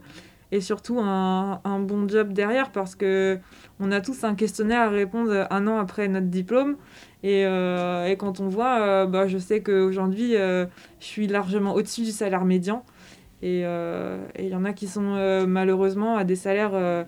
et 0.50 0.60
surtout 0.60 0.98
un, 0.98 1.60
un, 1.64 1.78
bon 1.78 2.08
job 2.08 2.32
derrière 2.32 2.72
parce 2.72 2.94
que 2.94 3.38
on 3.78 3.92
a 3.92 4.00
tous 4.00 4.24
un 4.24 4.34
questionnaire 4.34 4.80
à 4.80 4.88
répondre 4.88 5.46
un 5.50 5.66
an 5.68 5.78
après 5.78 6.08
notre 6.08 6.28
diplôme. 6.28 6.76
Et, 7.23 7.47
euh, 7.47 8.07
et 8.07 8.17
quand 8.17 8.41
on 8.41 8.49
voit, 8.49 8.81
euh, 8.81 9.07
bah, 9.07 9.26
je 9.29 9.38
sais 9.38 9.62
qu'aujourd'hui, 9.62 10.33
je 10.33 10.67
suis 10.99 11.26
largement 11.26 11.75
au-dessus 11.75 12.02
du 12.02 12.11
salaire 12.11 12.45
médian. 12.45 12.85
Euh, 13.45 14.25
et 14.37 14.45
il 14.45 14.50
y 14.50 14.55
en 14.55 14.64
a 14.64 14.73
qui 14.73 14.87
sont 14.87 15.14
euh, 15.17 15.47
malheureusement 15.47 16.17
à 16.17 16.25
des 16.25 16.37
salaires 16.37 16.75
euh, 16.75 17.02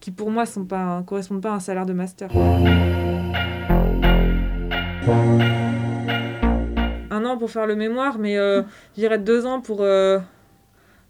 qui 0.00 0.12
pour 0.12 0.30
moi 0.30 0.44
ne 0.44 1.02
correspondent 1.02 1.42
pas 1.42 1.50
à 1.50 1.54
un 1.54 1.60
salaire 1.60 1.86
de 1.86 1.92
master. 1.92 2.30
Un 7.10 7.24
an 7.24 7.36
pour 7.36 7.50
faire 7.50 7.66
le 7.66 7.74
mémoire, 7.74 8.18
mais 8.18 8.36
euh, 8.36 8.62
j'irais 8.96 9.18
deux 9.18 9.44
ans 9.44 9.60
pour, 9.60 9.78
euh, 9.80 10.20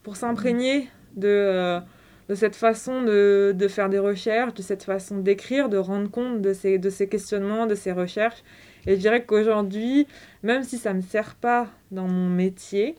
pour 0.03 0.17
s'imprégner 0.17 0.89
de, 1.17 1.29
euh, 1.29 1.81
de 2.29 2.35
cette 2.35 2.57
façon 2.57 3.03
de, 3.03 3.55
de, 3.57 3.69
faire 3.69 3.89
des 3.89 3.99
recherches, 3.99 4.55
de 4.55 4.63
cette 4.63 4.85
façon 4.85 5.19
d'écrire, 5.19 5.69
de 5.69 5.77
rendre 5.77 6.11
compte 6.11 6.41
de 6.41 6.53
ces, 6.53 6.79
de 6.79 6.91
ces 6.91 7.09
questionnements, 7.09 7.67
de 7.67 7.75
ces 7.75 7.93
recherches. 7.93 8.43
Et 8.87 8.97
je 8.97 9.01
dirais 9.01 9.25
qu'aujourd'hui, 9.25 10.07
même 10.43 10.63
si 10.63 10.79
ça 10.79 10.93
ne 10.93 10.99
me 10.99 11.03
sert 11.03 11.35
pas 11.35 11.69
dans 11.91 12.09
mon 12.09 12.29
métier, 12.29 12.97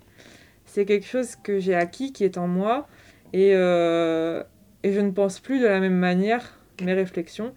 c'est 0.65 0.85
quelque 0.85 1.05
chose 1.05 1.35
que 1.35 1.59
j'ai 1.59 1.75
acquis, 1.75 2.13
qui 2.13 2.23
est 2.23 2.37
en 2.37 2.47
moi, 2.47 2.87
et, 3.33 3.51
euh, 3.53 4.43
et 4.83 4.93
je 4.93 4.99
ne 4.99 5.11
pense 5.11 5.39
plus 5.39 5.59
de 5.59 5.65
la 5.65 5.79
même 5.79 5.97
manière 5.97 6.59
mes 6.81 6.93
réflexions. 6.93 7.53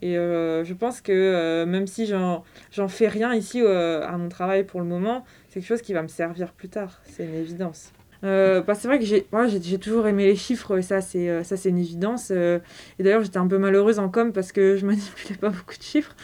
Et 0.00 0.16
euh, 0.16 0.64
je 0.64 0.74
pense 0.74 1.00
que 1.00 1.12
euh, 1.12 1.66
même 1.66 1.88
si 1.88 2.06
j'en 2.06 2.88
fais 2.88 3.08
rien 3.08 3.34
ici 3.34 3.60
à 3.60 4.16
mon 4.16 4.28
travail 4.28 4.64
pour 4.64 4.80
le 4.80 4.86
moment, 4.86 5.24
c'est 5.48 5.60
quelque 5.60 5.68
chose 5.68 5.82
qui 5.82 5.92
va 5.92 6.02
me 6.02 6.08
servir 6.08 6.52
plus 6.52 6.68
tard, 6.68 7.00
c'est 7.04 7.24
une 7.24 7.34
évidence. 7.34 7.92
Euh, 8.24 8.62
bah, 8.62 8.74
c'est 8.74 8.88
vrai 8.88 8.98
que 8.98 9.04
j'ai 9.04 9.26
ouais, 9.32 9.48
j'ai 9.48 9.78
toujours 9.78 10.06
aimé 10.08 10.26
les 10.26 10.36
chiffres, 10.36 10.80
ça 10.80 11.00
c'est 11.00 11.44
ça 11.44 11.56
c'est 11.56 11.68
une 11.68 11.78
évidence. 11.78 12.30
et 12.32 12.60
d'ailleurs 12.98 13.22
j'étais 13.22 13.38
un 13.38 13.46
peu 13.46 13.58
malheureuse 13.58 13.98
en 14.00 14.08
com 14.08 14.32
parce 14.32 14.50
que 14.52 14.76
je 14.76 14.86
manipulais 14.86 15.36
pas 15.40 15.50
beaucoup 15.50 15.76
de 15.76 15.82
chiffres. 15.82 16.16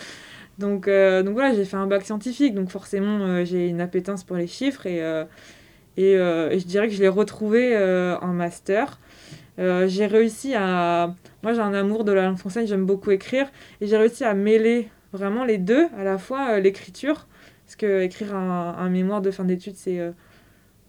Donc, 0.59 0.87
donc 0.87 1.35
voilà, 1.35 1.55
j'ai 1.55 1.65
fait 1.65 1.77
un 1.77 1.87
bac 1.87 2.05
scientifique, 2.05 2.55
donc 2.55 2.71
forcément 2.71 3.45
j'ai 3.45 3.69
une 3.69 3.81
appétence 3.81 4.25
pour 4.25 4.37
les 4.37 4.47
chiffres 4.47 4.87
et, 4.87 4.99
et, 5.97 6.15
je 6.17 6.65
dirais 6.67 6.89
que 6.89 6.95
je 6.95 7.01
l'ai 7.01 7.09
retrouvé 7.09 7.77
en 8.21 8.33
master. 8.33 8.99
Euh, 9.59 9.87
j'ai 9.87 10.07
réussi 10.07 10.55
à. 10.55 11.15
Moi, 11.43 11.53
j'ai 11.53 11.61
un 11.61 11.75
amour 11.75 12.05
de 12.05 12.13
la 12.13 12.25
langue 12.25 12.39
française, 12.39 12.69
j'aime 12.69 12.87
beaucoup 12.87 13.11
écrire, 13.11 13.47
et 13.81 13.87
j'ai 13.87 13.97
réussi 13.97 14.25
à 14.25 14.35
mêler 14.35 14.89
vraiment 15.13 15.45
les 15.45 15.59
deux, 15.59 15.87
à 15.97 16.05
la 16.05 16.19
fois 16.19 16.55
euh, 16.55 16.61
l'écriture, 16.61 17.27
parce 17.65 17.77
que 17.77 18.03
écrire 18.03 18.35
un, 18.35 18.75
un 18.79 18.89
mémoire 18.91 19.21
de 19.21 19.31
fin 19.31 19.45
d'études, 19.45 19.77
c'est. 19.77 20.01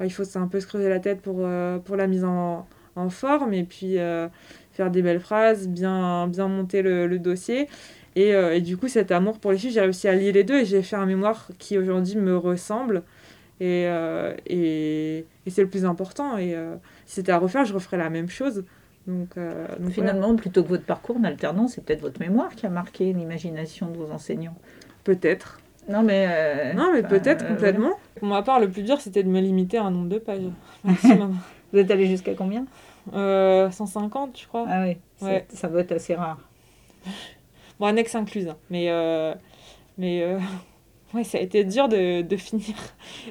Euh, 0.01 0.05
il 0.05 0.09
faut 0.11 0.23
un 0.35 0.47
peu 0.47 0.59
se 0.59 0.67
creuser 0.67 0.89
la 0.89 0.99
tête 0.99 1.21
pour, 1.21 1.37
euh, 1.39 1.79
pour 1.79 1.95
la 1.95 2.07
mise 2.07 2.23
en, 2.23 2.67
en 2.95 3.09
forme, 3.09 3.53
et 3.53 3.63
puis 3.63 3.97
euh, 3.97 4.27
faire 4.71 4.91
des 4.91 5.01
belles 5.01 5.19
phrases, 5.19 5.67
bien, 5.67 6.27
bien 6.27 6.47
monter 6.47 6.81
le, 6.81 7.07
le 7.07 7.19
dossier. 7.19 7.67
Et, 8.17 8.29
et, 8.29 8.61
du 8.61 8.77
coup, 8.77 8.87
cet 8.87 9.11
amour 9.11 9.39
pour 9.39 9.51
les 9.51 9.57
chiffres, 9.57 9.73
j'ai 9.73 9.81
réussi 9.81 10.07
à 10.07 10.15
lier 10.15 10.31
les 10.31 10.45
deux, 10.45 10.59
et 10.61 10.65
j'ai 10.65 10.81
fait 10.81 10.95
un 10.95 11.05
mémoire 11.05 11.49
qui 11.59 11.77
aujourd'hui 11.77 12.15
me 12.15 12.37
ressemble. 12.37 13.03
Et, 13.59 13.89
et, 14.47 15.17
et 15.45 15.49
c'est 15.49 15.61
le 15.61 15.67
plus 15.67 15.83
important. 15.83 16.37
Et 16.37 16.55
si 17.05 17.15
c'était 17.15 17.33
à 17.33 17.37
refaire, 17.37 17.65
je 17.65 17.73
referais 17.73 17.97
la 17.97 18.09
même 18.09 18.29
chose. 18.29 18.63
Donc, 19.07 19.37
euh, 19.37 19.67
donc 19.79 19.91
Finalement, 19.91 20.27
voilà. 20.27 20.37
plutôt 20.41 20.63
que 20.63 20.69
votre 20.69 20.85
parcours 20.85 21.19
d'alternance, 21.19 21.73
c'est 21.73 21.85
peut-être 21.85 22.01
votre 22.01 22.19
mémoire 22.19 22.55
qui 22.55 22.65
a 22.65 22.69
marqué 22.69 23.13
l'imagination 23.13 23.89
de 23.89 23.97
vos 23.97 24.11
enseignants. 24.11 24.57
Peut-être. 25.03 25.59
Non, 25.87 26.03
mais. 26.03 26.27
Euh, 26.29 26.73
non, 26.73 26.91
mais 26.93 27.03
peut-être 27.03 27.43
euh, 27.43 27.49
complètement. 27.49 27.89
Voilà. 27.89 27.99
Pour 28.15 28.27
ma 28.27 28.41
part, 28.41 28.59
le 28.59 28.69
plus 28.69 28.83
dur, 28.83 28.99
c'était 28.99 29.23
de 29.23 29.29
me 29.29 29.39
limiter 29.39 29.77
à 29.77 29.83
un 29.83 29.91
nombre 29.91 30.09
de 30.09 30.17
pages. 30.17 30.41
Maximum. 30.83 31.37
Vous 31.71 31.79
êtes 31.79 31.91
allé 31.91 32.07
jusqu'à 32.07 32.33
combien? 32.33 32.65
150, 33.11 34.39
je 34.39 34.47
crois. 34.47 34.65
Ah 34.67 34.83
oui, 34.83 34.97
ouais. 35.21 35.45
ça 35.49 35.67
doit 35.67 35.81
être 35.81 35.91
assez 35.91 36.15
rare. 36.15 36.39
Bon, 37.79 37.85
annexe 37.85 38.15
incluse. 38.15 38.47
Hein. 38.47 38.57
Mais. 38.69 38.89
mais 39.97 40.25
ouais, 41.13 41.23
ça 41.23 41.37
a 41.37 41.41
été 41.41 41.63
dur 41.63 41.87
de, 41.87 42.21
de, 42.21 42.37
finir 42.37 42.75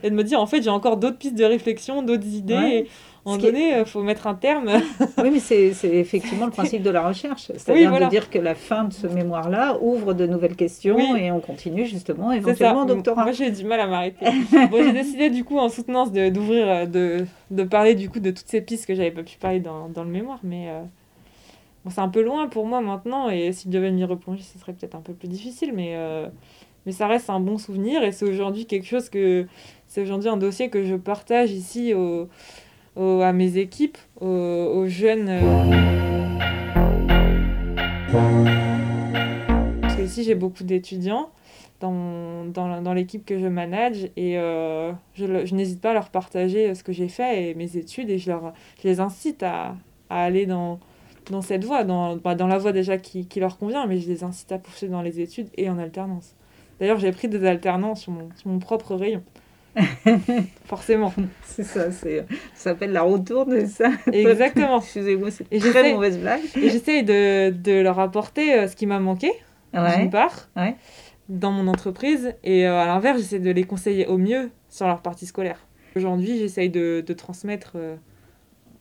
et 0.03 0.11
de 0.11 0.15
me 0.15 0.23
dire 0.23 0.41
en 0.41 0.47
fait 0.47 0.63
j'ai 0.63 0.71
encore 0.71 0.97
d'autres 0.97 1.19
pistes 1.19 1.37
de 1.37 1.45
réflexion, 1.45 2.03
d'autres 2.03 2.27
idées. 2.27 2.55
Ouais. 2.55 2.87
Moment 3.25 3.39
donné, 3.39 3.69
il 3.71 3.81
est... 3.81 3.85
faut 3.87 4.03
mettre 4.03 4.27
un 4.27 4.35
terme. 4.35 4.71
oui, 5.19 5.31
mais 5.33 5.39
c'est 5.39 5.73
effectivement 5.85 6.47
le 6.47 6.53
principe 6.53 6.83
de 6.83 6.91
la 6.91 7.07
recherche. 7.07 7.47
C'est-à-dire 7.47 7.85
oui, 7.85 7.89
voilà. 7.89 8.07
de 8.07 8.11
dire 8.11 8.29
que 8.29 8.39
la 8.39 8.55
fin 8.55 8.85
de 8.85 8.93
ce 8.93 9.07
mémoire-là 9.07 9.79
ouvre 9.81 10.13
de 10.13 10.27
nouvelles 10.27 10.57
questions 10.57 10.97
oui. 10.97 11.23
et 11.23 11.31
on 11.31 11.41
continue 11.41 11.87
justement 11.87 12.33
éventuellement 12.33 12.83
au 12.83 12.87
doctorat. 12.87 13.25
Moi, 13.25 13.33
j'ai 13.33 13.51
du 13.51 13.65
mal 13.65 13.81
à 13.81 13.87
m'arrêter. 13.87 14.27
bon, 14.71 14.83
j'ai 14.83 14.93
décidé 14.93 15.31
du 15.31 15.45
coup 15.45 15.59
en 15.59 15.69
soutenance 15.69 16.13
d'ouvrir, 16.13 16.87
de, 16.87 17.21
de, 17.21 17.27
de, 17.51 17.63
parler 17.63 17.95
du 17.95 18.11
coup 18.11 18.21
de 18.21 18.31
toutes 18.31 18.49
ces 18.49 18.61
pistes 18.61 18.87
que 18.87 18.95
j'avais 18.95 19.11
pas 19.11 19.23
pu 19.23 19.39
parler 19.39 19.61
dans, 19.61 19.89
dans 19.89 20.05
le 20.05 20.11
mémoire, 20.11 20.41
mais 20.43 20.69
euh, 20.69 20.83
bon, 21.85 21.91
c'est 21.91 22.03
un 22.03 22.09
peu 22.11 22.23
loin 22.23 22.49
pour 22.49 22.67
moi 22.67 22.83
maintenant 22.83 23.31
et 23.31 23.53
si 23.53 23.69
je 23.69 23.73
devais 23.73 23.91
m'y 23.91 24.05
replonger, 24.05 24.43
ce 24.43 24.59
serait 24.59 24.75
peut-être 24.75 24.95
un 24.95 25.01
peu 25.01 25.15
plus 25.15 25.29
difficile, 25.29 25.73
mais... 25.75 25.93
Euh, 25.95 26.29
mais 26.87 26.93
ça 26.93 27.07
reste 27.07 27.31
un 27.31 27.41
bon 27.41 27.57
souvenir 27.57 28.03
et 28.03 28.13
c'est 28.13 28.27
aujourd'hui 28.27 28.67
quelque 28.67 28.87
chose 28.87 29.09
que 29.09 29.47
c'est 29.87 30.03
aujourd'hui 30.03 30.29
un 30.29 30.37
dossier 30.37 30.69
que 30.69 30.85
je 30.85 30.95
partage 30.95 31.51
ici 31.51 31.95
au, 31.95 32.29
au, 32.97 33.21
à 33.21 33.33
mes 33.33 33.59
équipes, 33.59 33.99
aux, 34.21 34.27
aux 34.27 34.87
jeunes. 34.87 35.29
Euh... 35.29 35.41
Parce 39.83 39.97
que 39.97 40.03
ici 40.03 40.25
j'ai 40.25 40.35
beaucoup 40.35 40.65
d'étudiants 40.65 41.31
dans, 41.81 42.45
dans, 42.45 42.81
dans 42.81 42.95
l'équipe 42.95 43.25
que 43.25 43.39
je 43.39 43.47
manage 43.47 44.09
et 44.17 44.39
euh, 44.39 44.93
je, 45.15 45.45
je 45.45 45.55
n'hésite 45.55 45.81
pas 45.81 45.91
à 45.91 45.95
leur 45.95 46.11
partager 46.11 46.75
ce 46.75 46.83
que 46.85 46.93
j'ai 46.93 47.09
fait 47.09 47.51
et 47.51 47.55
mes 47.55 47.77
études 47.77 48.11
et 48.11 48.19
je, 48.19 48.31
leur, 48.31 48.53
je 48.83 48.89
les 48.89 49.01
incite 49.01 49.43
à, 49.43 49.77
à 50.09 50.23
aller 50.23 50.47
dans, 50.47 50.79
dans 51.31 51.43
cette 51.43 51.65
voie, 51.65 51.85
dans, 51.85 52.17
bah, 52.17 52.35
dans 52.35 52.47
la 52.47 52.59
voie 52.59 52.73
déjà 52.73 52.99
qui, 52.99 53.27
qui 53.27 53.41
leur 53.41 53.59
convient, 53.59 53.87
mais 53.87 53.99
je 53.99 54.09
les 54.09 54.25
incite 54.25 54.53
à 54.53 54.59
poursuivre 54.59 54.93
dans 54.93 55.03
les 55.03 55.21
études 55.21 55.49
et 55.57 55.69
en 55.69 55.79
alternance. 55.79 56.35
D'ailleurs, 56.81 56.99
j'ai 56.99 57.13
pris 57.13 57.29
des 57.29 57.45
alternants 57.47 57.95
sur 57.95 58.13
mon, 58.13 58.29
sur 58.37 58.49
mon 58.49 58.59
propre 58.59 58.95
rayon. 58.95 59.23
Forcément. 60.65 61.13
C'est 61.43 61.65
ça, 61.65 61.91
ça 61.91 62.09
s'appelle 62.55 62.93
la 62.93 63.03
retourne, 63.03 63.67
ça? 63.67 63.91
Exactement. 64.13 64.79
Excusez-moi, 64.81 65.31
c'est 65.31 65.47
une 65.51 65.61
très 65.61 65.93
mauvaise 65.93 66.19
blague. 66.19 66.43
Et 66.57 66.71
j'essaye 66.71 67.03
de, 67.03 67.51
de, 67.51 67.81
leur 67.81 67.99
apporter 67.99 68.55
euh, 68.55 68.69
ce 68.69 68.77
qui 68.77 68.87
m'a 68.87 69.01
manqué, 69.01 69.31
ouais. 69.73 69.99
d'une 69.99 70.11
part, 70.11 70.49
ouais. 70.57 70.77
dans 71.29 71.51
mon 71.51 71.67
entreprise, 71.69 72.35
et 72.45 72.67
euh, 72.67 72.81
à 72.81 72.87
l'inverse, 72.87 73.19
j'essaie 73.19 73.39
de 73.41 73.51
les 73.51 73.65
conseiller 73.65 74.07
au 74.07 74.19
mieux 74.19 74.51
sur 74.69 74.87
leur 74.87 75.01
partie 75.01 75.27
scolaire. 75.27 75.59
Aujourd'hui, 75.97 76.39
j'essaye 76.39 76.71
de, 76.71 77.05
de, 77.07 77.13
transmettre 77.13 77.73
euh, 77.77 77.97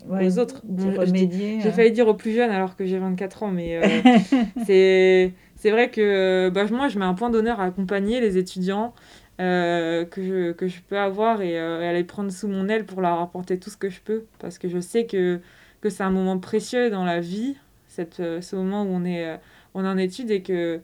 ouais, 0.07 0.25
aux 0.25 0.39
autres. 0.39 0.62
Bon, 0.63 0.91
remédier. 1.00 1.59
J'ai 1.62 1.71
failli 1.71 1.91
dire 1.91 2.07
aux 2.07 2.15
plus 2.15 2.33
jeunes 2.33 2.50
alors 2.50 2.75
que 2.75 2.85
j'ai 2.85 2.97
24 2.97 3.43
ans, 3.43 3.51
mais 3.51 3.77
euh, 3.77 4.00
c'est 4.65 5.33
c'est 5.55 5.71
vrai 5.71 5.89
que 5.89 6.50
bah, 6.50 6.65
moi, 6.71 6.88
je 6.88 7.00
mets 7.00 7.05
un 7.05 7.13
point 7.13 7.29
d'honneur 7.29 7.59
à 7.59 7.65
accompagner 7.65 8.19
les 8.19 8.38
étudiants 8.38 8.93
euh, 9.41 10.05
que, 10.05 10.23
je, 10.23 10.51
que 10.51 10.67
je 10.67 10.81
peux 10.81 10.97
avoir 10.97 11.41
et, 11.41 11.59
euh, 11.59 11.89
et 11.89 11.93
les 11.93 12.03
prendre 12.03 12.31
sous 12.31 12.47
mon 12.47 12.69
aile 12.69 12.85
pour 12.85 13.01
leur 13.01 13.19
apporter 13.19 13.59
tout 13.59 13.69
ce 13.69 13.77
que 13.77 13.89
je 13.89 14.01
peux. 14.01 14.25
Parce 14.39 14.57
que 14.57 14.67
je 14.69 14.79
sais 14.79 15.05
que, 15.05 15.39
que 15.81 15.89
c'est 15.89 16.03
un 16.03 16.11
moment 16.11 16.37
précieux 16.39 16.89
dans 16.89 17.05
la 17.05 17.19
vie, 17.19 17.55
cette, 17.87 18.17
ce 18.17 18.55
moment 18.55 18.83
où 18.83 18.87
on 18.87 19.05
est, 19.05 19.39
on 19.73 19.85
en 19.85 19.97
études 19.97 20.31
et 20.31 20.41
que 20.41 20.81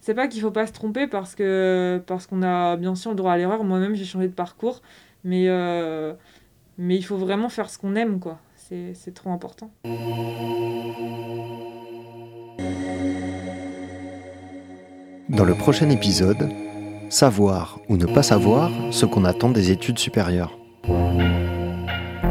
c'est 0.00 0.14
pas 0.14 0.28
qu'il 0.28 0.40
faut 0.40 0.50
pas 0.50 0.66
se 0.66 0.72
tromper 0.72 1.06
parce 1.06 1.34
que 1.34 2.02
parce 2.06 2.26
qu'on 2.26 2.42
a 2.42 2.76
bien 2.76 2.94
sûr 2.94 3.10
le 3.10 3.16
droit 3.16 3.32
à 3.32 3.36
l'erreur. 3.36 3.64
Moi-même, 3.64 3.94
j'ai 3.94 4.04
changé 4.04 4.28
de 4.28 4.32
parcours, 4.32 4.80
mais, 5.24 5.48
euh, 5.48 6.14
mais 6.78 6.96
il 6.96 7.02
faut 7.02 7.16
vraiment 7.16 7.48
faire 7.48 7.68
ce 7.68 7.78
qu'on 7.78 7.94
aime, 7.94 8.20
quoi. 8.20 8.38
C'est 8.56 9.14
trop 9.14 9.30
important. 9.30 9.70
Dans 15.28 15.44
le 15.44 15.54
prochain 15.54 15.88
épisode, 15.90 16.50
savoir 17.08 17.78
ou 17.88 17.96
ne 17.96 18.06
pas 18.06 18.22
savoir 18.22 18.70
ce 18.90 19.06
qu'on 19.06 19.24
attend 19.24 19.50
des 19.50 19.70
études 19.70 19.98
supérieures. 19.98 20.58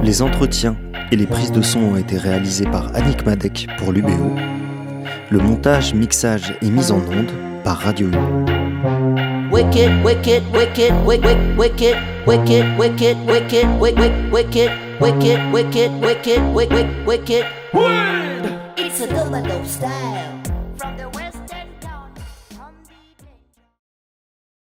Les 0.03 0.22
entretiens 0.22 0.77
et 1.12 1.15
les 1.15 1.25
prises 1.25 1.51
de 1.51 1.62
son 1.62 1.79
ont 1.79 1.98
été 1.98 2.17
réalisés 2.17 2.65
par 2.65 2.96
Annick 2.96 3.25
Madec 3.25 3.67
pour 3.77 3.91
l'UBO. 3.91 4.36
Le 5.29 5.39
montage, 5.39 5.93
mixage 5.93 6.55
et 6.62 6.69
mise 6.69 6.91
en 6.91 6.98
onde 6.98 7.31
par 7.63 7.77
Radio 7.77 8.07
U. 8.07 8.15